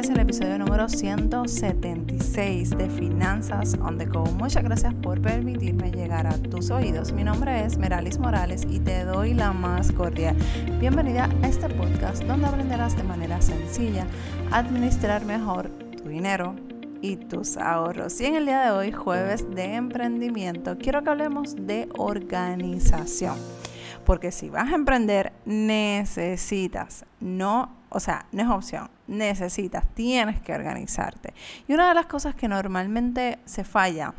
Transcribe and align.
es 0.00 0.08
el 0.08 0.20
episodio 0.20 0.58
número 0.58 0.88
176 0.88 2.70
de 2.70 2.88
Finanzas 2.88 3.74
on 3.82 3.98
the 3.98 4.06
Go. 4.06 4.24
Muchas 4.24 4.64
gracias 4.64 4.94
por 4.94 5.20
permitirme 5.20 5.90
llegar 5.90 6.26
a 6.26 6.32
tus 6.38 6.70
oídos. 6.70 7.12
Mi 7.12 7.22
nombre 7.22 7.66
es 7.66 7.76
Meralis 7.76 8.18
Morales 8.18 8.66
y 8.70 8.80
te 8.80 9.04
doy 9.04 9.34
la 9.34 9.52
más 9.52 9.92
cordial 9.92 10.34
bienvenida 10.80 11.28
a 11.42 11.48
este 11.48 11.68
podcast 11.68 12.22
donde 12.22 12.46
aprenderás 12.46 12.96
de 12.96 13.02
manera 13.02 13.42
sencilla 13.42 14.06
a 14.50 14.60
administrar 14.60 15.26
mejor 15.26 15.68
tu 15.68 16.08
dinero 16.08 16.56
y 17.02 17.16
tus 17.16 17.58
ahorros. 17.58 18.18
Y 18.22 18.24
en 18.24 18.36
el 18.36 18.46
día 18.46 18.62
de 18.62 18.70
hoy, 18.70 18.92
jueves 18.92 19.44
de 19.54 19.74
emprendimiento, 19.74 20.78
quiero 20.78 21.04
que 21.04 21.10
hablemos 21.10 21.54
de 21.56 21.90
organización. 21.98 23.36
Porque 24.06 24.32
si 24.32 24.48
vas 24.48 24.72
a 24.72 24.76
emprender, 24.76 25.34
necesitas, 25.44 27.04
no, 27.20 27.79
o 27.90 28.00
sea, 28.00 28.26
no 28.32 28.42
es 28.42 28.48
opción, 28.48 28.90
necesitas, 29.06 29.84
tienes 29.94 30.40
que 30.40 30.54
organizarte. 30.54 31.34
Y 31.68 31.74
una 31.74 31.88
de 31.88 31.94
las 31.94 32.06
cosas 32.06 32.34
que 32.34 32.48
normalmente 32.48 33.38
se 33.44 33.64
falla 33.64 34.14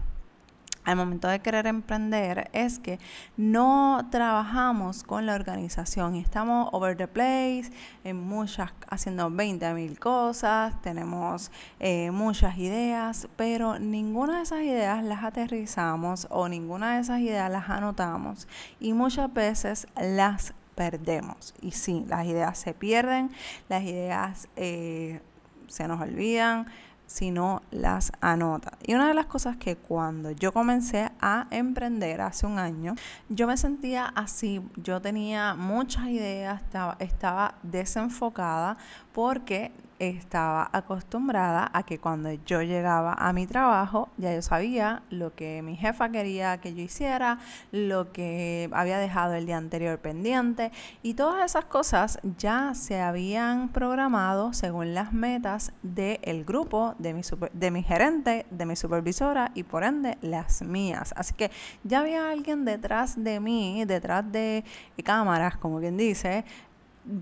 al 0.84 0.96
momento 0.96 1.28
de 1.28 1.40
querer 1.40 1.68
emprender 1.68 2.50
es 2.54 2.80
que 2.80 3.00
no 3.38 4.08
trabajamos 4.10 5.04
con 5.04 5.26
la 5.26 5.36
organización. 5.36 6.16
Y 6.16 6.20
estamos 6.20 6.70
over 6.72 6.98
the 6.98 7.08
place, 7.08 7.72
en 8.04 8.18
muchas, 8.18 8.72
haciendo 8.90 9.30
20 9.30 9.74
mil 9.74 10.00
cosas, 10.00 10.82
tenemos 10.82 11.52
eh, 11.80 12.10
muchas 12.12 12.58
ideas, 12.58 13.28
pero 13.36 13.80
ninguna 13.80 14.38
de 14.38 14.44
esas 14.44 14.62
ideas 14.62 15.04
las 15.04 15.24
aterrizamos 15.24 16.28
o 16.30 16.50
ninguna 16.50 16.96
de 16.96 17.02
esas 17.02 17.20
ideas 17.20 17.52
las 17.52 17.70
anotamos. 17.70 18.48
Y 18.80 18.94
muchas 18.94 19.32
veces 19.32 19.88
las 19.96 20.54
perdemos. 20.82 21.54
Y 21.62 21.74
sí, 21.74 22.06
las 22.08 22.26
ideas 22.26 22.58
se 22.58 22.74
pierden, 22.74 23.30
las 23.70 23.84
ideas 23.84 24.48
eh, 24.56 25.22
se 25.68 25.88
nos 25.88 26.02
olvidan 26.02 26.66
si 27.06 27.30
no 27.30 27.62
las 27.70 28.12
anota. 28.20 28.80
Y 28.82 28.96
una 28.96 29.08
de 29.08 29.14
las 29.14 29.28
cosas 29.28 29.58
que 29.58 29.76
cuando 29.76 30.32
yo 30.32 30.52
comencé 30.52 31.12
a 31.20 31.46
emprender 31.52 32.22
hace 32.22 32.48
un 32.48 32.58
año, 32.58 32.96
yo 33.30 33.46
me 33.46 33.58
sentía 33.58 34.06
así, 34.16 34.60
yo 34.76 35.00
tenía 35.02 35.54
muchas 35.54 36.08
ideas, 36.08 36.64
estaba, 36.64 36.96
estaba 36.98 37.56
desenfocada 37.62 38.78
porque 39.14 39.72
estaba 40.10 40.70
acostumbrada 40.74 41.70
a 41.74 41.84
que 41.84 42.00
cuando 42.00 42.32
yo 42.46 42.62
llegaba 42.64 43.14
a 43.14 43.34
mi 43.34 43.46
trabajo, 43.46 44.10
ya 44.18 44.34
yo 44.34 44.42
sabía 44.42 45.04
lo 45.10 45.36
que 45.36 45.62
mi 45.62 45.76
jefa 45.76 46.10
quería 46.10 46.60
que 46.60 46.74
yo 46.74 46.82
hiciera, 46.82 47.38
lo 47.72 48.12
que 48.12 48.70
había 48.74 48.98
dejado 48.98 49.34
el 49.36 49.46
día 49.46 49.58
anterior 49.58 50.00
pendiente 50.00 50.72
y 51.04 51.14
todas 51.14 51.46
esas 51.46 51.66
cosas 51.66 52.20
ya 52.38 52.74
se 52.74 53.00
habían 53.00 53.70
programado 53.70 54.54
según 54.54 54.96
las 54.96 55.14
metas 55.14 55.72
del 55.84 56.46
grupo, 56.46 56.96
de 56.98 57.14
mi, 57.14 57.22
de 57.54 57.72
mi 57.72 57.84
gerente, 57.84 58.46
de 58.50 58.66
mi 58.66 58.76
supervisora 58.76 59.52
y 59.54 59.64
por 59.64 59.84
ende 59.84 60.18
las 60.22 60.64
mías. 60.64 61.14
Así 61.16 61.34
que 61.36 61.52
ya 61.84 62.00
había 62.00 62.32
alguien 62.32 62.66
detrás 62.66 63.24
de 63.24 63.40
mí, 63.40 63.86
detrás 63.86 64.30
de 64.32 64.64
cámaras, 65.04 65.58
como 65.58 65.80
quien 65.80 65.98
dice, 65.98 66.46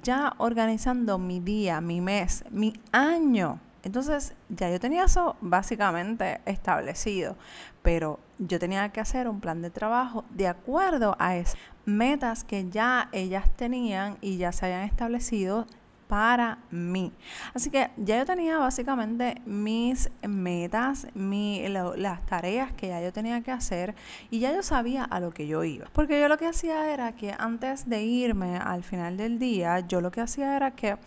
ya 0.03 0.33
organizando 0.37 1.17
mi 1.17 1.39
día, 1.39 1.81
mi 1.81 2.01
mes, 2.01 2.43
mi 2.51 2.73
año. 2.91 3.59
Entonces 3.83 4.35
ya 4.49 4.69
yo 4.69 4.79
tenía 4.79 5.05
eso 5.05 5.37
básicamente 5.41 6.41
establecido, 6.45 7.37
pero 7.81 8.19
yo 8.37 8.59
tenía 8.59 8.89
que 8.89 8.99
hacer 8.99 9.27
un 9.27 9.39
plan 9.39 9.61
de 9.61 9.69
trabajo 9.69 10.25
de 10.31 10.47
acuerdo 10.47 11.15
a 11.19 11.37
esas 11.37 11.57
metas 11.85 12.43
que 12.43 12.69
ya 12.69 13.09
ellas 13.13 13.49
tenían 13.55 14.17
y 14.21 14.37
ya 14.37 14.51
se 14.51 14.65
habían 14.65 14.83
establecido 14.83 15.65
para 16.09 16.57
mí. 16.71 17.13
Así 17.53 17.69
que 17.69 17.91
ya 17.97 18.17
yo 18.17 18.25
tenía 18.25 18.57
básicamente 18.57 19.43
mis 19.45 20.09
metas, 20.27 21.05
las 21.13 22.25
tareas 22.25 22.73
que 22.73 22.87
ya 22.87 22.99
yo 22.99 23.13
tenía 23.13 23.41
que 23.41 23.51
hacer 23.51 23.93
y 24.31 24.39
ya 24.39 24.51
yo 24.51 24.63
sabía 24.63 25.03
a 25.03 25.19
lo 25.19 25.31
que 25.31 25.45
yo 25.45 25.63
iba. 25.63 25.85
Porque 25.93 26.19
yo 26.19 26.27
lo 26.27 26.39
que 26.39 26.47
hacía 26.47 26.91
era 26.91 27.11
que 27.11 27.35
antes 27.37 27.87
de 27.87 28.01
irme 28.01 28.57
al 28.57 28.83
final 28.83 29.17
del 29.17 29.37
día, 29.37 29.81
yo 29.81 30.01
lo 30.01 30.09
que 30.09 30.21
hacía 30.21 30.55
era 30.55 30.71
que 30.71 30.97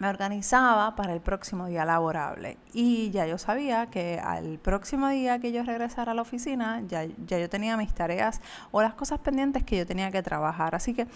me 0.00 0.08
organizaba 0.08 0.96
para 0.96 1.12
el 1.12 1.20
próximo 1.20 1.66
día 1.66 1.84
laborable 1.84 2.56
y 2.72 3.10
ya 3.10 3.26
yo 3.26 3.36
sabía 3.36 3.86
que 3.90 4.18
al 4.18 4.58
próximo 4.58 5.08
día 5.08 5.38
que 5.38 5.52
yo 5.52 5.62
regresara 5.62 6.12
a 6.12 6.14
la 6.14 6.22
oficina 6.22 6.82
ya, 6.88 7.04
ya 7.04 7.38
yo 7.38 7.50
tenía 7.50 7.76
mis 7.76 7.92
tareas 7.92 8.40
o 8.72 8.80
las 8.80 8.94
cosas 8.94 9.18
pendientes 9.18 9.62
que 9.62 9.76
yo 9.76 9.86
tenía 9.86 10.10
que 10.10 10.22
trabajar. 10.22 10.74
Así 10.74 10.94
que 10.94 11.06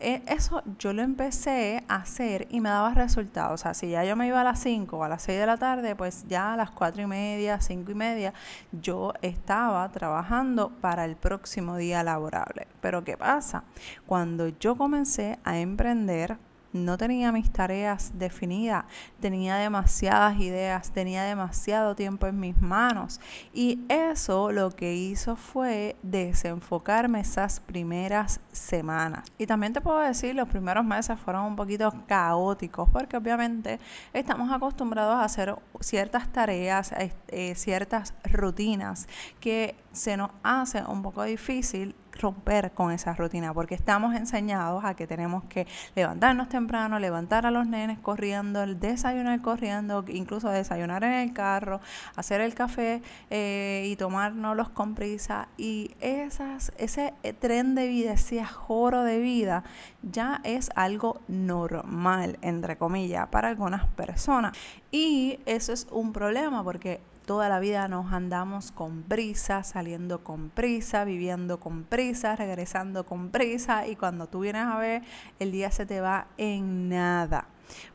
eh, 0.00 0.22
eso 0.26 0.62
yo 0.78 0.94
lo 0.94 1.02
empecé 1.02 1.84
a 1.86 1.96
hacer 1.96 2.46
y 2.50 2.60
me 2.60 2.70
daba 2.70 2.94
resultados. 2.94 3.60
O 3.60 3.62
sea, 3.62 3.74
si 3.74 3.90
ya 3.90 4.04
yo 4.04 4.16
me 4.16 4.26
iba 4.26 4.40
a 4.40 4.44
las 4.44 4.58
5 4.60 4.96
o 4.96 5.04
a 5.04 5.08
las 5.08 5.22
6 5.22 5.38
de 5.38 5.46
la 5.46 5.58
tarde, 5.58 5.94
pues 5.94 6.24
ya 6.26 6.54
a 6.54 6.56
las 6.56 6.70
4 6.70 7.02
y 7.02 7.06
media, 7.06 7.60
5 7.60 7.90
y 7.90 7.94
media, 7.94 8.32
yo 8.72 9.12
estaba 9.20 9.86
trabajando 9.90 10.70
para 10.80 11.04
el 11.04 11.16
próximo 11.16 11.76
día 11.76 12.02
laborable. 12.02 12.66
Pero 12.80 13.04
¿qué 13.04 13.18
pasa? 13.18 13.64
Cuando 14.06 14.48
yo 14.48 14.76
comencé 14.76 15.38
a 15.44 15.58
emprender, 15.58 16.38
no 16.72 16.96
tenía 16.96 17.32
mis 17.32 17.50
tareas 17.50 18.12
definidas, 18.14 18.84
tenía 19.20 19.56
demasiadas 19.56 20.38
ideas, 20.38 20.92
tenía 20.92 21.24
demasiado 21.24 21.94
tiempo 21.94 22.26
en 22.26 22.38
mis 22.38 22.60
manos 22.60 23.20
y 23.52 23.80
eso 23.88 24.52
lo 24.52 24.70
que 24.70 24.94
hizo 24.94 25.36
fue 25.36 25.96
desenfocarme 26.02 27.20
esas 27.20 27.60
primeras 27.60 28.40
semanas. 28.52 29.30
Y 29.38 29.46
también 29.46 29.72
te 29.72 29.80
puedo 29.80 29.98
decir, 30.00 30.34
los 30.34 30.48
primeros 30.48 30.84
meses 30.84 31.18
fueron 31.18 31.44
un 31.46 31.56
poquito 31.56 31.92
caóticos 32.06 32.88
porque 32.90 33.16
obviamente 33.16 33.80
estamos 34.12 34.52
acostumbrados 34.52 35.16
a 35.16 35.24
hacer 35.24 35.56
ciertas 35.80 36.32
tareas, 36.32 36.92
eh, 37.28 37.54
ciertas 37.56 38.14
rutinas 38.24 39.08
que 39.40 39.74
se 39.92 40.16
nos 40.16 40.30
hace 40.42 40.82
un 40.84 41.02
poco 41.02 41.24
difícil 41.24 41.94
romper 42.20 42.72
con 42.72 42.92
esa 42.92 43.14
rutina, 43.14 43.54
porque 43.54 43.74
estamos 43.74 44.14
enseñados 44.14 44.84
a 44.84 44.94
que 44.94 45.06
tenemos 45.06 45.44
que 45.44 45.66
levantarnos 45.94 46.48
temprano, 46.48 46.98
levantar 46.98 47.46
a 47.46 47.50
los 47.50 47.66
nenes 47.66 47.98
corriendo, 47.98 48.66
desayunar 48.66 49.40
corriendo, 49.40 50.04
incluso 50.08 50.48
desayunar 50.50 51.04
en 51.04 51.12
el 51.12 51.32
carro, 51.32 51.80
hacer 52.16 52.40
el 52.40 52.54
café 52.54 53.02
eh, 53.30 53.86
y 53.86 53.96
tomárnoslos 53.96 54.68
con 54.68 54.94
prisa. 54.94 55.48
Y 55.56 55.92
esas, 56.00 56.72
ese 56.76 57.14
tren 57.38 57.74
de 57.74 57.86
vida, 57.86 58.12
ese 58.12 58.44
joro 58.44 59.02
de 59.02 59.18
vida, 59.18 59.64
ya 60.02 60.40
es 60.44 60.70
algo 60.74 61.20
normal, 61.28 62.38
entre 62.42 62.76
comillas, 62.76 63.28
para 63.28 63.48
algunas 63.48 63.86
personas. 63.86 64.56
Y 64.90 65.40
eso 65.46 65.72
es 65.72 65.86
un 65.90 66.12
problema 66.12 66.64
porque 66.64 67.00
toda 67.30 67.48
la 67.48 67.60
vida 67.60 67.86
nos 67.86 68.12
andamos 68.12 68.72
con 68.72 69.04
prisa, 69.04 69.62
saliendo 69.62 70.24
con 70.24 70.50
prisa, 70.50 71.04
viviendo 71.04 71.60
con 71.60 71.84
prisa, 71.84 72.34
regresando 72.34 73.06
con 73.06 73.30
prisa 73.30 73.86
y 73.86 73.94
cuando 73.94 74.26
tú 74.26 74.40
vienes 74.40 74.64
a 74.64 74.76
ver 74.78 75.02
el 75.38 75.52
día 75.52 75.70
se 75.70 75.86
te 75.86 76.00
va 76.00 76.26
en 76.38 76.88
nada 76.88 77.46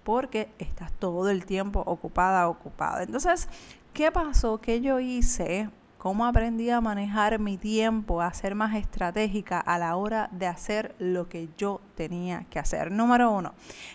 porque 0.06 0.54
estás 0.58 0.94
todo 0.94 1.30
el 1.30 1.46
tiempo 1.46 1.84
ocupada, 1.86 2.48
ocupada. 2.48 3.04
Entonces, 3.04 3.50
¿qué 3.92 4.10
pasó? 4.10 4.62
¿Qué 4.62 4.80
yo 4.80 5.02
hice? 5.02 5.70
cómo 6.06 6.28
aprendí 6.28 6.70
a 6.70 6.82
manejar 6.82 7.40
mi 7.40 7.58
tiempo, 7.58 8.22
a 8.22 8.32
ser 8.32 8.54
más 8.54 8.76
estratégica 8.76 9.60
a 9.60 9.80
la 9.80 9.96
hora 9.96 10.30
de 10.32 10.46
hacer 10.46 10.94
lo 11.00 11.28
que 11.28 11.50
yo 11.58 11.82
tenía 11.96 12.46
que 12.50 12.60
hacer. 12.60 12.92
Número 12.92 13.32
uno, 13.32 13.54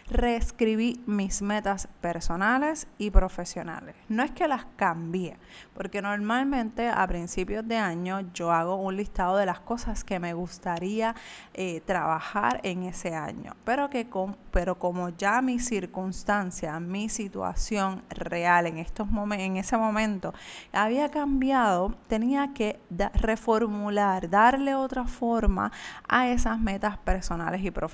reescribí 0.09 1.03
mis 1.06 1.43
metas 1.43 1.88
personales 2.00 2.88
y 2.99 3.11
profesionales. 3.11 3.94
No 4.09 4.22
es 4.22 4.31
que 4.31 4.49
las 4.49 4.66
cambié, 4.77 5.37
porque 5.75 6.03
normalmente 6.03 6.88
a 6.88 7.06
principios 7.06 7.66
de 7.69 7.77
año 7.77 8.21
yo 8.33 8.50
hago 8.53 8.77
un 8.77 8.97
listado 8.97 9.37
de 9.37 9.47
las 9.47 9.61
cosas 9.61 10.03
que 10.03 10.19
me 10.19 10.34
gustaría 10.34 11.15
eh, 11.55 11.81
trabajar 11.83 12.61
en 12.62 12.84
ese 12.84 13.15
año, 13.15 13.55
pero, 13.65 13.91
que 13.91 14.09
pero 14.50 14.78
como 14.78 15.11
ya 15.11 15.43
mi 15.43 15.59
circunstancia, 15.59 16.81
mi 16.81 17.09
situación 17.09 18.03
real 18.08 18.67
en, 18.67 18.79
estos 18.79 19.08
en 19.32 19.56
ese 19.56 19.76
momento 19.76 20.32
había 20.73 21.11
cambiado, 21.11 21.94
tenía 22.08 22.53
que 22.55 22.81
reformular, 23.14 24.31
darle 24.31 24.75
otra 24.75 25.06
forma 25.06 25.70
a 26.08 26.29
esas 26.29 26.58
metas 26.58 26.99
personales 26.99 27.62
y 27.62 27.70
profesionales. 27.70 27.89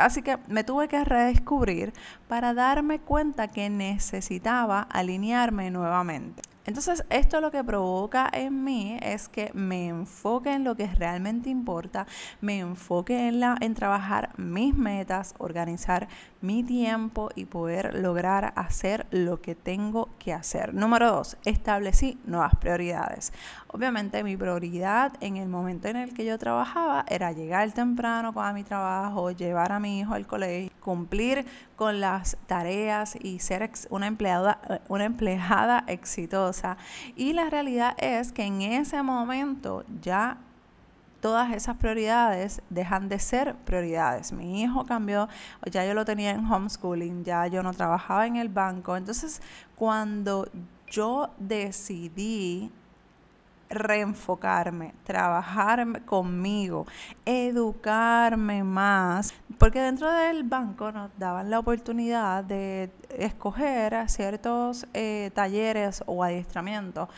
Así 0.00 0.22
que 0.22 0.38
me 0.48 0.64
tuve 0.64 0.88
que 0.88 1.04
redescubrir 1.04 1.92
para 2.28 2.54
darme 2.54 3.00
cuenta 3.00 3.48
que 3.48 3.70
necesitaba 3.70 4.80
alinearme 4.82 5.70
nuevamente. 5.70 6.42
Entonces, 6.66 7.04
esto 7.10 7.40
lo 7.40 7.52
que 7.52 7.62
provoca 7.62 8.28
en 8.32 8.64
mí 8.64 8.98
es 9.00 9.28
que 9.28 9.52
me 9.54 9.86
enfoque 9.86 10.52
en 10.52 10.64
lo 10.64 10.74
que 10.74 10.88
realmente 10.88 11.48
importa, 11.48 12.08
me 12.40 12.58
enfoque 12.58 13.28
en, 13.28 13.38
la, 13.38 13.56
en 13.60 13.74
trabajar 13.74 14.32
mis 14.36 14.74
metas, 14.76 15.36
organizar 15.38 16.08
mi 16.40 16.64
tiempo 16.64 17.30
y 17.36 17.44
poder 17.44 17.94
lograr 17.94 18.52
hacer 18.56 19.06
lo 19.12 19.40
que 19.40 19.54
tengo 19.54 20.08
que 20.18 20.34
hacer. 20.34 20.74
Número 20.74 21.08
dos, 21.12 21.36
establecí 21.44 22.18
nuevas 22.24 22.56
prioridades. 22.56 23.32
Obviamente 23.76 24.24
mi 24.24 24.38
prioridad 24.38 25.12
en 25.20 25.36
el 25.36 25.50
momento 25.50 25.88
en 25.88 25.96
el 25.96 26.14
que 26.14 26.24
yo 26.24 26.38
trabajaba 26.38 27.04
era 27.10 27.32
llegar 27.32 27.70
temprano 27.72 28.32
a 28.34 28.52
mi 28.54 28.64
trabajo, 28.64 29.32
llevar 29.32 29.70
a 29.70 29.78
mi 29.78 30.00
hijo 30.00 30.14
al 30.14 30.26
colegio, 30.26 30.70
cumplir 30.80 31.44
con 31.76 32.00
las 32.00 32.38
tareas 32.46 33.18
y 33.20 33.38
ser 33.38 33.70
una 33.90 34.06
empleada, 34.06 34.62
eh, 34.70 34.80
una 34.88 35.04
empleada 35.04 35.84
exitosa. 35.88 36.78
Y 37.16 37.34
la 37.34 37.50
realidad 37.50 37.94
es 37.98 38.32
que 38.32 38.44
en 38.44 38.62
ese 38.62 39.02
momento 39.02 39.84
ya 40.00 40.38
todas 41.20 41.52
esas 41.52 41.76
prioridades 41.76 42.62
dejan 42.70 43.10
de 43.10 43.18
ser 43.18 43.56
prioridades. 43.56 44.32
Mi 44.32 44.62
hijo 44.62 44.86
cambió, 44.86 45.28
ya 45.70 45.84
yo 45.84 45.92
lo 45.92 46.06
tenía 46.06 46.30
en 46.30 46.50
homeschooling, 46.50 47.24
ya 47.24 47.46
yo 47.46 47.62
no 47.62 47.74
trabajaba 47.74 48.26
en 48.26 48.36
el 48.36 48.48
banco. 48.48 48.96
Entonces, 48.96 49.42
cuando 49.74 50.48
yo 50.90 51.28
decidí 51.38 52.72
reenfocarme, 53.68 54.94
trabajar 55.04 56.02
conmigo, 56.04 56.86
educarme 57.24 58.64
más, 58.64 59.34
porque 59.58 59.80
dentro 59.80 60.10
del 60.10 60.44
banco 60.44 60.92
nos 60.92 61.10
daban 61.18 61.50
la 61.50 61.58
oportunidad 61.58 62.44
de 62.44 62.90
escoger 63.10 64.08
ciertos 64.08 64.86
eh, 64.92 65.30
talleres 65.34 66.02
o 66.06 66.22
adiestramientos 66.22 67.08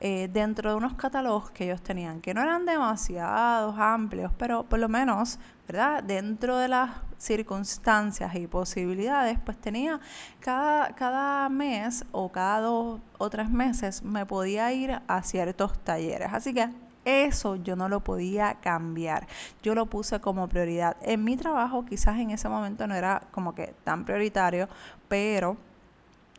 eh, 0.00 0.28
dentro 0.32 0.70
de 0.70 0.76
unos 0.76 0.94
catálogos 0.94 1.50
que 1.50 1.64
ellos 1.64 1.80
tenían, 1.82 2.20
que 2.20 2.34
no 2.34 2.42
eran 2.42 2.66
demasiado 2.66 3.70
amplios, 3.70 4.30
pero 4.36 4.64
por 4.64 4.78
lo 4.78 4.88
menos, 4.88 5.38
¿verdad? 5.66 6.02
Dentro 6.02 6.58
de 6.58 6.68
las 6.68 6.90
circunstancias 7.18 8.34
y 8.34 8.46
posibilidades, 8.46 9.38
pues 9.44 9.58
tenía 9.58 9.98
cada, 10.40 10.94
cada 10.94 11.48
mes 11.48 12.04
o 12.12 12.30
cada 12.30 12.60
dos 12.60 13.00
o 13.18 13.30
tres 13.30 13.48
meses 13.48 14.02
me 14.02 14.26
podía 14.26 14.70
ir 14.72 15.00
a 15.06 15.22
ciertos 15.22 15.78
talleres. 15.82 16.28
Así 16.32 16.52
que 16.52 16.68
eso 17.06 17.56
yo 17.56 17.76
no 17.76 17.88
lo 17.88 18.00
podía 18.00 18.56
cambiar. 18.60 19.26
Yo 19.62 19.74
lo 19.74 19.86
puse 19.86 20.20
como 20.20 20.48
prioridad. 20.48 20.96
En 21.00 21.24
mi 21.24 21.36
trabajo 21.36 21.86
quizás 21.86 22.18
en 22.18 22.32
ese 22.32 22.48
momento 22.48 22.86
no 22.86 22.94
era 22.94 23.22
como 23.30 23.54
que 23.54 23.74
tan 23.84 24.04
prioritario, 24.04 24.68
pero 25.08 25.56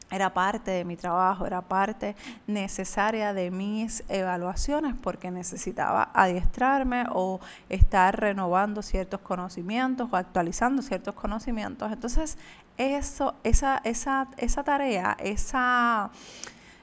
era 0.10 0.34
parte 0.34 0.72
de 0.72 0.86
mi 0.86 0.96
trabajo, 0.96 1.46
era 1.46 1.62
parte 1.62 2.16
necesaria 2.48 3.34
de 3.34 3.52
mis 3.52 4.04
evaluaciones 4.08 4.96
porque 5.02 5.32
necesitaba 5.32 6.10
adiestrarme 6.14 7.06
o 7.12 7.40
estar 7.68 8.18
renovando 8.18 8.82
ciertos 8.82 9.20
conocimientos 9.20 10.08
o 10.12 10.16
actualizando 10.16 10.82
ciertos 10.82 11.14
conocimientos. 11.16 11.92
Entonces, 11.92 12.38
eso, 12.78 13.36
esa, 13.44 13.82
esa, 13.84 14.28
esa 14.38 14.64
tarea, 14.64 15.18
esa, 15.20 16.10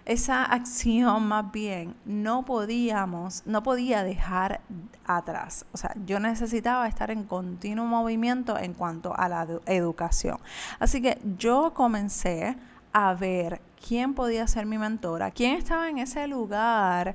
esa 0.06 0.44
acción 0.44 1.26
más 1.26 1.50
bien, 1.50 1.94
no 2.04 2.44
podíamos, 2.44 3.42
no 3.46 3.62
podía 3.62 4.02
dejar 4.02 4.60
atrás. 5.06 5.64
O 5.72 5.76
sea, 5.76 5.94
yo 6.04 6.20
necesitaba 6.20 6.86
estar 6.88 7.10
en 7.10 7.24
continuo 7.24 7.86
movimiento 7.86 8.58
en 8.58 8.74
cuanto 8.74 9.16
a 9.16 9.28
la 9.28 9.46
educación. 9.66 10.38
Así 10.78 11.00
que 11.00 11.18
yo 11.38 11.72
comencé 11.74 12.56
a 12.92 13.14
ver 13.14 13.60
quién 13.86 14.14
podía 14.14 14.46
ser 14.46 14.66
mi 14.66 14.78
mentora, 14.78 15.30
quién 15.30 15.56
estaba 15.56 15.88
en 15.88 15.98
ese 15.98 16.26
lugar 16.28 17.14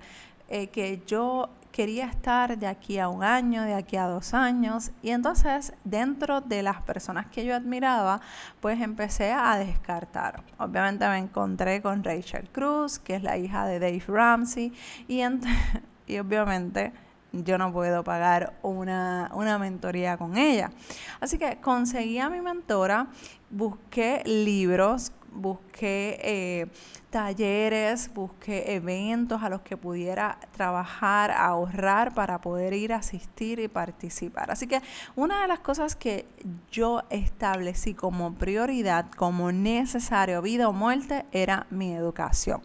eh, 0.50 0.68
que 0.68 1.01
yo 1.06 1.50
quería 1.72 2.07
estar 2.07 2.57
de 2.57 2.68
aquí 2.68 3.00
a 3.00 3.07
un 3.07 3.24
año, 3.24 3.63
de 3.63 3.74
aquí 3.74 3.96
a 3.96 4.07
dos 4.07 4.34
años. 4.34 4.92
Y 5.01 5.12
entonces, 5.12 5.74
dentro 5.84 6.42
de 6.42 6.63
las 6.63 6.81
personas 6.81 7.28
que 7.28 7.46
yo 7.46 7.56
admiraba, 7.56 8.22
pues 8.60 8.81
empecé 8.81 9.31
a 9.31 9.57
descartar. 9.57 10.44
Obviamente 10.57 11.07
me 11.07 11.18
encontré 11.18 11.81
con 11.81 12.04
Rachel 12.04 12.50
Cruz, 12.51 13.00
que 13.00 13.16
es 13.16 13.24
la 13.24 13.38
hija 13.38 13.66
de 13.66 13.80
Dave 13.80 14.04
Ramsey, 14.07 14.74
y, 15.07 15.22
y 16.07 16.19
obviamente 16.19 16.92
yo 17.31 17.57
no 17.57 17.72
puedo 17.72 18.04
pagar 18.04 18.57
una, 18.63 19.30
una 19.34 19.60
mentoría 19.60 20.18
con 20.18 20.38
ella. 20.38 20.72
Así 21.19 21.38
que 21.38 21.62
conseguí 21.62 22.19
a 22.19 22.30
mi 22.30 22.42
mentora, 22.42 23.07
busqué 23.50 24.24
libros 24.25 25.12
busqué 25.31 26.20
eh, 26.22 26.68
talleres, 27.10 28.14
busqué 28.14 28.76
eventos 28.76 29.42
a 29.42 29.50
los 29.50 29.62
que 29.62 29.78
pudiera 29.78 30.40
trabajar, 30.52 31.31
ahorrar 31.31 32.14
para 32.14 32.40
poder 32.42 32.74
ir 32.74 32.94
a 32.94 32.98
asistir 32.98 33.60
y 33.60 33.68
participar. 33.68 34.52
Así 34.52 34.68
que 34.68 34.81
una 35.16 35.42
de 35.42 35.48
las 35.48 35.60
cosas 35.60 35.96
que 35.96 36.26
yo 36.72 37.04
establecí 37.10 37.94
como 37.94 38.34
prioridad, 38.34 39.10
como 39.12 39.52
necesario, 39.52 40.42
vida 40.42 40.70
o 40.70 40.74
muerte, 40.74 41.26
era 41.31 41.66
mi 41.70 41.94
educación. 41.94 42.62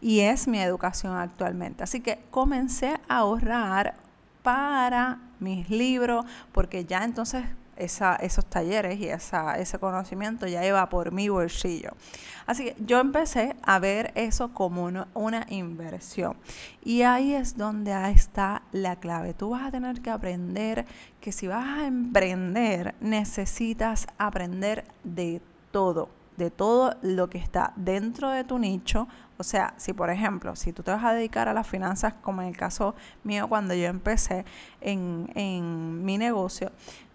Y 0.00 0.20
es 0.20 0.46
mi 0.46 0.60
educación 0.60 1.16
actualmente. 1.16 1.82
Así 1.82 2.00
que 2.00 2.20
comencé 2.30 2.94
a 3.08 3.18
ahorrar 3.18 4.07
para 4.48 5.18
mis 5.40 5.68
libros, 5.68 6.24
porque 6.52 6.86
ya 6.86 7.04
entonces 7.04 7.44
esos 7.76 8.46
talleres 8.46 8.98
y 8.98 9.06
ese 9.10 9.78
conocimiento 9.78 10.46
ya 10.46 10.64
iba 10.64 10.88
por 10.88 11.12
mi 11.12 11.28
bolsillo. 11.28 11.90
Así 12.46 12.64
que 12.64 12.76
yo 12.78 12.98
empecé 12.98 13.56
a 13.62 13.78
ver 13.78 14.10
eso 14.14 14.54
como 14.54 14.90
una 15.12 15.46
inversión. 15.50 16.34
Y 16.82 17.02
ahí 17.02 17.34
es 17.34 17.58
donde 17.58 17.92
está 18.10 18.62
la 18.72 18.96
clave. 18.96 19.34
Tú 19.34 19.50
vas 19.50 19.66
a 19.66 19.70
tener 19.70 20.00
que 20.00 20.08
aprender 20.08 20.86
que 21.20 21.30
si 21.30 21.46
vas 21.46 21.66
a 21.66 21.86
emprender, 21.86 22.94
necesitas 23.02 24.06
aprender 24.16 24.86
de 25.04 25.42
todo 25.72 26.08
de 26.38 26.50
todo 26.50 26.94
lo 27.02 27.28
que 27.28 27.38
está 27.38 27.72
dentro 27.76 28.30
de 28.30 28.44
tu 28.44 28.58
nicho. 28.58 29.08
O 29.38 29.44
sea, 29.44 29.74
si 29.76 29.92
por 29.92 30.10
ejemplo, 30.10 30.56
si 30.56 30.72
tú 30.72 30.82
te 30.82 30.90
vas 30.90 31.04
a 31.04 31.12
dedicar 31.12 31.48
a 31.48 31.54
las 31.54 31.66
finanzas, 31.66 32.14
como 32.22 32.42
en 32.42 32.48
el 32.48 32.56
caso 32.56 32.94
mío 33.22 33.48
cuando 33.48 33.72
yo 33.74 33.86
empecé 33.86 34.44
en, 34.80 35.30
en 35.34 36.04
mi 36.04 36.18
negocio, 36.18 36.72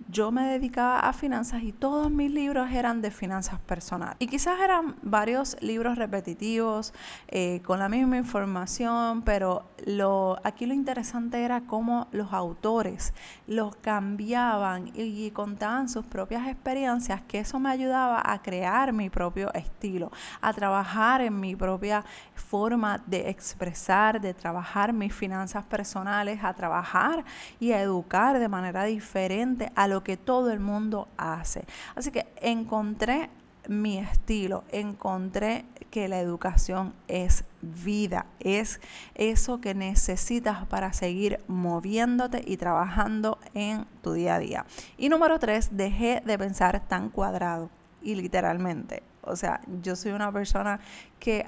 yo 0.09 0.31
me 0.31 0.43
dedicaba 0.43 0.99
a 0.99 1.13
finanzas 1.13 1.63
y 1.63 1.71
todos 1.71 2.11
mis 2.11 2.31
libros 2.31 2.71
eran 2.71 3.01
de 3.01 3.11
finanzas 3.11 3.59
personales. 3.59 4.15
Y 4.19 4.27
quizás 4.27 4.59
eran 4.59 4.95
varios 5.01 5.57
libros 5.61 5.97
repetitivos, 5.97 6.93
eh, 7.27 7.61
con 7.65 7.79
la 7.79 7.89
misma 7.89 8.17
información, 8.17 9.21
pero 9.21 9.63
lo, 9.85 10.39
aquí 10.43 10.65
lo 10.65 10.73
interesante 10.73 11.43
era 11.43 11.61
cómo 11.61 12.07
los 12.11 12.33
autores 12.33 13.13
los 13.47 13.75
cambiaban 13.77 14.91
y, 14.93 15.31
contaban 15.31 15.89
sus 15.89 16.05
propias 16.05 16.47
experiencias, 16.47 17.21
que 17.21 17.39
eso 17.39 17.59
me 17.59 17.69
ayudaba 17.69 18.21
a 18.23 18.41
crear 18.41 18.93
mi 18.93 19.09
propio 19.09 19.53
estilo, 19.53 20.11
a 20.41 20.53
trabajar 20.53 21.21
en 21.21 21.39
mi 21.39 21.55
propia 21.55 22.03
forma 22.35 23.01
de 23.07 23.29
expresar, 23.29 24.21
de 24.21 24.33
trabajar 24.33 24.93
mis 24.93 25.13
finanzas 25.13 25.65
personales, 25.65 26.43
a 26.43 26.53
trabajar 26.53 27.25
y 27.59 27.71
a 27.71 27.81
educar 27.81 28.39
de 28.39 28.47
manera 28.47 28.83
diferente 28.83 29.71
a 29.75 29.87
lo 29.87 30.03
que 30.03 30.17
todo 30.17 30.51
el 30.51 30.59
mundo 30.59 31.07
hace. 31.17 31.65
Así 31.95 32.11
que 32.11 32.27
encontré 32.41 33.29
mi 33.67 33.97
estilo, 33.97 34.63
encontré 34.71 35.65
que 35.89 36.07
la 36.07 36.19
educación 36.19 36.93
es 37.07 37.45
vida, 37.61 38.25
es 38.39 38.81
eso 39.15 39.61
que 39.61 39.73
necesitas 39.73 40.65
para 40.65 40.91
seguir 40.91 41.39
moviéndote 41.47 42.43
y 42.45 42.57
trabajando 42.57 43.37
en 43.53 43.85
tu 44.01 44.13
día 44.13 44.35
a 44.35 44.39
día. 44.39 44.65
Y 44.97 45.09
número 45.09 45.39
tres, 45.39 45.69
dejé 45.71 46.21
de 46.25 46.37
pensar 46.37 46.87
tan 46.87 47.09
cuadrado 47.09 47.69
y 48.01 48.15
literalmente 48.15 49.03
o 49.25 49.35
sea, 49.35 49.61
yo 49.81 49.95
soy 49.95 50.11
una 50.11 50.31
persona 50.31 50.79
que, 51.19 51.45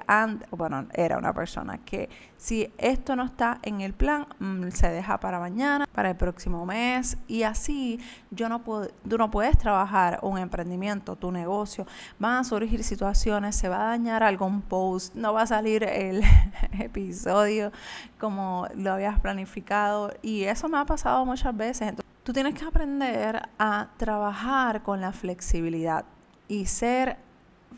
bueno, 0.52 0.86
era 0.94 1.18
una 1.18 1.34
persona 1.34 1.78
que 1.78 2.08
si 2.38 2.72
esto 2.78 3.14
no 3.14 3.24
está 3.24 3.58
en 3.62 3.82
el 3.82 3.92
plan, 3.92 4.26
mm, 4.38 4.68
se 4.70 4.88
deja 4.88 5.20
para 5.20 5.38
mañana, 5.38 5.86
para 5.92 6.10
el 6.10 6.16
próximo 6.16 6.64
mes. 6.64 7.18
Y 7.28 7.42
así 7.42 8.00
yo 8.30 8.48
no 8.48 8.62
puedo, 8.62 8.88
tú 9.06 9.18
no 9.18 9.30
puedes 9.30 9.58
trabajar 9.58 10.18
un 10.22 10.38
emprendimiento, 10.38 11.16
tu 11.16 11.30
negocio, 11.30 11.86
van 12.18 12.38
a 12.38 12.44
surgir 12.44 12.84
situaciones, 12.84 13.54
se 13.56 13.68
va 13.68 13.82
a 13.82 13.88
dañar 13.88 14.22
algún 14.22 14.62
post, 14.62 15.14
no 15.14 15.34
va 15.34 15.42
a 15.42 15.46
salir 15.46 15.84
el 15.84 16.22
episodio 16.80 17.70
como 18.18 18.66
lo 18.74 18.92
habías 18.92 19.20
planificado. 19.20 20.10
Y 20.22 20.44
eso 20.44 20.70
me 20.70 20.78
ha 20.78 20.86
pasado 20.86 21.26
muchas 21.26 21.54
veces. 21.54 21.92
Tú 22.22 22.32
tienes 22.32 22.54
que 22.54 22.64
aprender 22.64 23.42
a 23.58 23.88
trabajar 23.98 24.82
con 24.82 25.00
la 25.00 25.12
flexibilidad 25.12 26.06
y 26.48 26.66
ser 26.66 27.18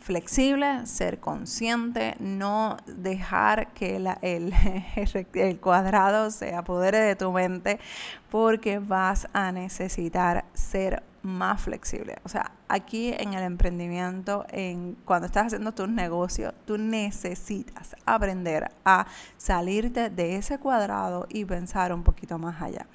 flexible, 0.00 0.86
ser 0.86 1.20
consciente, 1.20 2.14
no 2.18 2.76
dejar 2.86 3.72
que 3.74 3.96
el, 3.96 4.54
el, 5.34 5.60
cuadrado 5.60 6.30
se 6.30 6.54
apodere 6.54 6.98
de 6.98 7.16
tu 7.16 7.32
mente 7.32 7.78
porque 8.30 8.78
vas 8.78 9.28
a 9.32 9.52
necesitar 9.52 10.44
ser 10.54 11.02
más 11.22 11.60
flexible. 11.60 12.16
O 12.24 12.28
sea, 12.28 12.52
aquí 12.68 13.12
en 13.18 13.34
el 13.34 13.42
emprendimiento, 13.42 14.46
en, 14.50 14.96
cuando 15.04 15.26
estás 15.26 15.46
haciendo 15.46 15.72
tus 15.72 15.88
negocios, 15.88 16.54
tú 16.64 16.78
necesitas 16.78 17.96
aprender 18.06 18.70
a 18.84 19.06
salirte 19.36 20.10
de 20.10 20.36
ese 20.36 20.58
cuadrado 20.58 21.26
y 21.28 21.44
pensar 21.44 21.92
un 21.92 22.02
poquito 22.02 22.38
más 22.38 22.62
allá. 22.62 22.86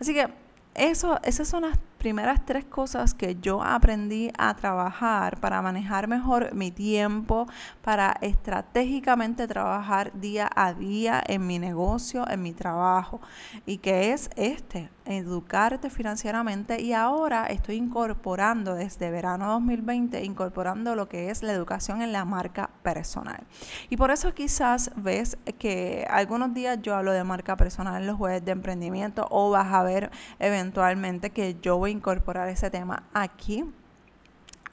Así 0.00 0.12
que 0.12 0.28
eso, 0.74 1.18
esas 1.22 1.48
son 1.48 1.62
las 1.62 1.78
primeras 1.98 2.44
tres 2.46 2.64
cosas 2.64 3.12
que 3.12 3.36
yo 3.40 3.62
aprendí 3.62 4.30
a 4.38 4.54
trabajar 4.54 5.38
para 5.40 5.60
manejar 5.60 6.08
mejor 6.08 6.54
mi 6.54 6.70
tiempo, 6.70 7.46
para 7.82 8.16
estratégicamente 8.20 9.46
trabajar 9.46 10.12
día 10.18 10.48
a 10.54 10.72
día 10.72 11.22
en 11.26 11.46
mi 11.46 11.58
negocio, 11.58 12.28
en 12.28 12.42
mi 12.42 12.52
trabajo. 12.52 13.20
Y 13.66 13.78
que 13.78 14.12
es 14.12 14.30
este, 14.36 14.90
educarte 15.04 15.90
financieramente. 15.90 16.80
Y 16.80 16.92
ahora 16.92 17.46
estoy 17.46 17.76
incorporando 17.76 18.74
desde 18.74 19.10
verano 19.10 19.48
2020, 19.52 20.24
incorporando 20.24 20.94
lo 20.94 21.08
que 21.08 21.30
es 21.30 21.42
la 21.42 21.52
educación 21.52 22.02
en 22.02 22.12
la 22.12 22.24
marca 22.24 22.70
personal. 22.82 23.44
Y 23.88 23.96
por 23.96 24.10
eso 24.10 24.34
quizás 24.34 24.92
ves 24.96 25.38
que 25.58 26.06
algunos 26.10 26.54
días 26.54 26.78
yo 26.82 26.94
hablo 26.94 27.12
de 27.12 27.24
marca 27.24 27.56
personal 27.56 28.00
en 28.00 28.06
los 28.06 28.16
jueves 28.16 28.44
de 28.44 28.52
emprendimiento 28.52 29.26
o 29.30 29.50
vas 29.50 29.72
a 29.72 29.82
ver 29.82 30.10
eventualmente 30.38 31.30
que 31.30 31.56
yo 31.60 31.78
voy 31.78 31.87
incorporar 31.90 32.48
ese 32.48 32.70
tema 32.70 33.04
aquí. 33.12 33.64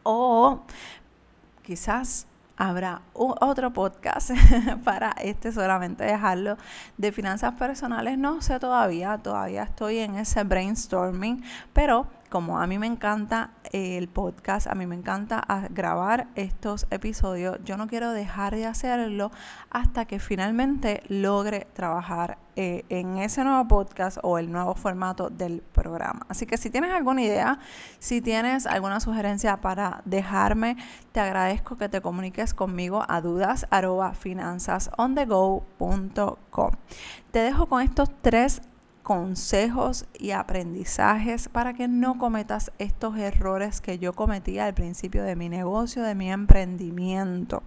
O 0.04 0.62
quizás 1.64 2.28
habrá 2.58 3.02
otro 3.14 3.74
podcast 3.74 4.32
para 4.84 5.12
este 5.12 5.52
solamente 5.52 6.04
dejarlo 6.04 6.58
de 6.98 7.12
finanzas 7.12 7.54
personales. 7.54 8.18
No 8.18 8.42
sé 8.42 8.60
todavía, 8.60 9.18
todavía 9.18 9.64
estoy 9.64 10.00
en 10.00 10.16
ese 10.16 10.44
brainstorming, 10.44 11.44
pero 11.74 12.08
como 12.30 12.60
a 12.60 12.68
mí 12.68 12.78
me 12.80 12.88
encanta 12.88 13.52
el 13.72 14.08
podcast, 14.08 14.68
a 14.68 14.76
mí 14.76 14.86
me 14.86 14.96
encanta 14.96 15.42
ah, 15.48 15.68
grabar 15.70 16.28
estos 16.36 16.88
episodios, 16.90 17.60
yo 17.64 17.78
no 17.78 17.88
quiero 17.88 18.12
dejar 18.12 18.56
de 18.56 18.66
hacerlo 18.66 19.32
hasta 19.70 20.06
que 20.06 20.20
finalmente 20.20 21.02
logre 21.08 21.68
trabajar 21.74 22.38
eh, 22.56 22.86
en 22.90 23.18
ese 23.18 23.44
nuevo 23.44 23.68
podcast 23.68 24.18
o 24.24 24.38
el 24.38 24.52
nuevo 24.52 24.76
formato 24.76 25.30
del 25.30 25.62
programa. 25.62 26.26
Así 26.30 26.46
que 26.46 26.58
si 26.58 26.70
tienes 26.70 26.92
alguna 26.92 27.22
idea, 27.22 27.60
si 28.00 28.22
tienes 28.22 28.66
alguna 28.66 29.00
sugerencia 29.00 29.60
para 29.62 30.02
dejarme, 30.06 30.78
te 31.12 31.20
agradezco 31.20 31.78
que 31.78 31.90
te 31.90 32.02
comuniques 32.02 32.54
conmigo 32.54 33.04
a 33.08 33.22
dudas 33.22 33.68
Te 37.32 37.40
dejo 37.40 37.66
con 37.68 37.82
estos 37.82 38.10
tres 38.22 38.62
consejos 39.06 40.06
y 40.18 40.32
aprendizajes 40.32 41.48
para 41.48 41.76
que 41.76 41.88
no 41.88 42.18
cometas 42.18 42.72
estos 42.80 43.16
errores 43.18 43.80
que 43.80 44.00
yo 44.00 44.14
cometí 44.14 44.58
al 44.58 44.74
principio 44.74 45.24
de 45.24 45.36
mi 45.36 45.48
negocio, 45.48 46.02
de 46.02 46.16
mi 46.16 46.32
emprendimiento. 46.32 47.62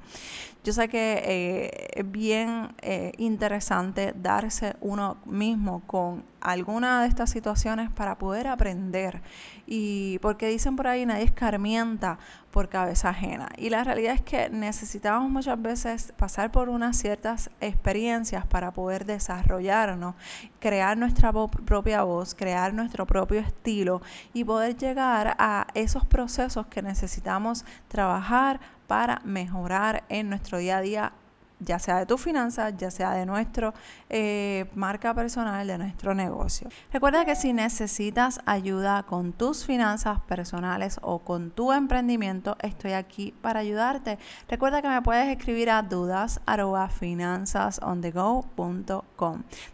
Yo 0.64 0.72
sé 0.72 0.88
que 0.88 1.22
eh, 1.24 1.88
es 1.94 2.10
bien 2.10 2.74
eh, 2.82 3.12
interesante 3.18 4.12
darse 4.16 4.74
uno 4.80 5.18
mismo 5.24 5.80
con 5.86 6.24
alguna 6.40 7.02
de 7.02 7.08
estas 7.08 7.30
situaciones 7.30 7.90
para 7.90 8.18
poder 8.18 8.48
aprender. 8.48 9.22
Y 9.66 10.18
porque 10.18 10.48
dicen 10.48 10.76
por 10.76 10.86
ahí, 10.86 11.06
nadie 11.06 11.24
escarmienta 11.24 12.18
por 12.50 12.68
cabeza 12.68 13.10
ajena. 13.10 13.48
Y 13.56 13.70
la 13.70 13.84
realidad 13.84 14.14
es 14.14 14.22
que 14.22 14.50
necesitamos 14.50 15.30
muchas 15.30 15.60
veces 15.60 16.12
pasar 16.16 16.50
por 16.50 16.68
unas 16.68 16.96
ciertas 16.96 17.50
experiencias 17.60 18.46
para 18.46 18.72
poder 18.72 19.04
desarrollarnos, 19.04 20.14
crear 20.58 20.96
nuestra 20.96 21.27
propia 21.32 22.02
voz, 22.02 22.34
crear 22.34 22.74
nuestro 22.74 23.06
propio 23.06 23.40
estilo 23.40 24.02
y 24.34 24.44
poder 24.44 24.76
llegar 24.76 25.34
a 25.38 25.66
esos 25.74 26.04
procesos 26.04 26.66
que 26.66 26.82
necesitamos 26.82 27.64
trabajar 27.88 28.60
para 28.86 29.20
mejorar 29.24 30.04
en 30.08 30.28
nuestro 30.30 30.58
día 30.58 30.78
a 30.78 30.80
día 30.80 31.12
ya 31.60 31.78
sea 31.78 31.98
de 31.98 32.06
tus 32.06 32.20
finanzas, 32.20 32.74
ya 32.76 32.90
sea 32.90 33.12
de 33.12 33.26
nuestra 33.26 33.74
eh, 34.08 34.70
marca 34.74 35.14
personal, 35.14 35.66
de 35.66 35.78
nuestro 35.78 36.14
negocio. 36.14 36.68
Recuerda 36.92 37.24
que 37.24 37.34
si 37.36 37.52
necesitas 37.52 38.40
ayuda 38.46 39.02
con 39.04 39.32
tus 39.32 39.64
finanzas 39.64 40.20
personales 40.20 40.98
o 41.02 41.20
con 41.20 41.50
tu 41.50 41.72
emprendimiento, 41.72 42.56
estoy 42.60 42.92
aquí 42.92 43.34
para 43.40 43.60
ayudarte. 43.60 44.18
Recuerda 44.48 44.82
que 44.82 44.88
me 44.88 45.02
puedes 45.02 45.28
escribir 45.28 45.70
a 45.70 45.82
dudas 45.82 46.40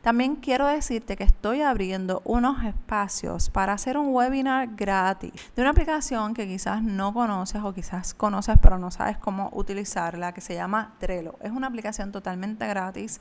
También 0.02 0.36
quiero 0.36 0.66
decirte 0.66 1.16
que 1.16 1.24
estoy 1.24 1.62
abriendo 1.62 2.22
unos 2.24 2.64
espacios 2.64 3.50
para 3.50 3.72
hacer 3.72 3.98
un 3.98 4.14
webinar 4.14 4.68
gratis 4.74 5.32
de 5.54 5.62
una 5.62 5.70
aplicación 5.70 6.34
que 6.34 6.46
quizás 6.46 6.82
no 6.82 7.12
conoces 7.12 7.62
o 7.62 7.72
quizás 7.72 8.14
conoces 8.14 8.56
pero 8.60 8.78
no 8.78 8.90
sabes 8.90 9.18
cómo 9.18 9.50
utilizarla, 9.52 10.32
que 10.32 10.40
se 10.40 10.54
llama 10.54 10.94
Trello. 10.98 11.34
Es 11.40 11.50
una 11.50 11.68
aplicación 11.74 12.12
totalmente 12.12 12.66
gratis 12.68 13.20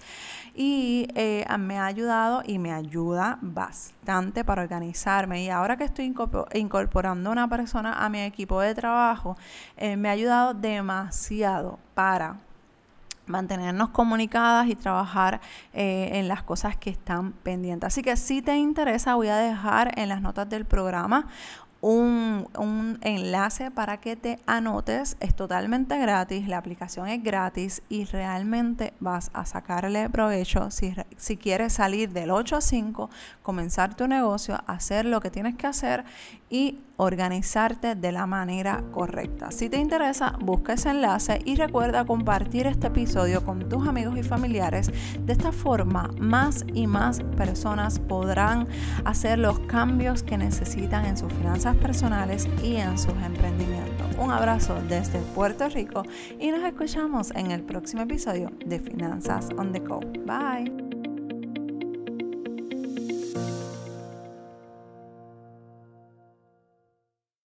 y 0.54 1.08
eh, 1.16 1.46
me 1.58 1.80
ha 1.80 1.88
ayudado 1.88 2.44
y 2.46 2.60
me 2.60 2.72
ayuda 2.72 3.40
bastante 3.42 4.44
para 4.44 4.62
organizarme. 4.62 5.44
Y 5.44 5.50
ahora 5.50 5.76
que 5.76 5.86
estoy 5.86 6.14
incorporando 6.54 7.32
una 7.32 7.48
persona 7.48 7.94
a 7.94 8.10
mi 8.10 8.22
equipo 8.22 8.62
de 8.62 8.76
trabajo, 8.76 9.36
eh, 9.76 9.98
me 9.98 10.10
ha 10.10 10.12
ayudado 10.12 10.54
demasiado 10.54 11.80
para 11.96 12.38
mantenernos 13.26 13.90
comunicadas 13.90 14.68
y 14.68 14.76
trabajar 14.76 15.42
eh, 15.74 16.10
en 16.14 16.28
las 16.28 16.44
cosas 16.44 16.76
que 16.78 16.92
están 16.92 17.32
pendientes. 17.32 17.88
Así 17.88 18.04
que 18.04 18.16
si 18.18 18.42
te 18.42 18.56
interesa, 18.58 19.16
voy 19.16 19.30
a 19.30 19.38
dejar 19.38 19.98
en 19.98 20.10
las 20.10 20.22
notas 20.22 20.48
del 20.50 20.66
programa 20.66 21.28
un, 21.84 22.48
un, 22.58 22.98
enlace 23.02 23.70
para 23.70 23.98
que 23.98 24.16
te 24.16 24.40
anotes. 24.46 25.18
Es 25.20 25.36
totalmente 25.36 25.98
gratis, 26.00 26.48
la 26.48 26.58
aplicación 26.58 27.10
es 27.10 27.22
gratis 27.22 27.84
y 27.90 28.06
realmente 28.06 28.94
vas 29.02 29.32
a 29.34 29.46
sacarle 29.46 30.10
provecho 30.10 30.72
si, 30.72 30.96
si 31.18 31.36
quieres 31.36 31.74
salir 31.74 32.12
del 32.12 32.32
8 32.32 32.56
a 32.56 32.62
5, 32.62 33.10
comenzar 33.42 33.96
tu 33.96 34.08
negocio, 34.08 34.58
hacer 34.66 35.06
lo 35.06 35.20
que 35.20 35.30
tienes 35.30 35.56
que 35.56 35.68
hacer 35.68 36.06
y 36.50 36.80
organizarte 36.98 37.96
de 37.96 38.12
la 38.12 38.28
manera 38.28 38.84
correcta. 38.92 39.52
Si 39.52 39.68
te 39.70 39.78
interesa, 39.78 40.38
busca 40.40 40.74
ese 40.74 40.92
enlace 40.92 41.42
y 41.44 41.56
recuerda 41.56 42.06
compartir 42.06 42.68
este 42.68 42.88
episodio 42.88 43.44
con 43.44 43.68
tus 43.68 43.88
amigos 43.88 44.16
y 44.18 44.24
familiares. 44.24 44.92
De 45.20 45.34
esta 45.34 45.52
forma, 45.52 46.12
más 46.20 46.64
y 46.74 46.86
más 46.86 47.22
personas 47.36 48.00
podrán 48.00 48.68
hacer 49.04 49.40
los 49.40 49.60
cambios 49.62 50.22
que 50.22 50.38
necesitan 50.38 51.06
en 51.06 51.18
sus 51.18 51.34
finanzas 51.34 51.73
personales 51.76 52.48
y 52.64 52.76
en 52.76 52.98
sus 52.98 53.14
emprendimientos. 53.24 54.08
Un 54.18 54.32
abrazo 54.32 54.76
desde 54.88 55.20
Puerto 55.36 55.68
Rico 55.70 56.04
y 56.40 56.52
nos 56.52 56.64
escuchamos 56.64 57.32
en 57.32 57.52
el 57.52 57.62
próximo 57.62 58.04
episodio 58.04 58.52
de 58.66 58.80
Finanzas 58.80 59.50
on 59.58 59.72
the 59.72 59.80
Go. 59.80 60.00
Bye. 60.26 60.83